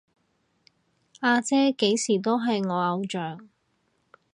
[1.19, 3.47] 阿姐幾時都係我偶像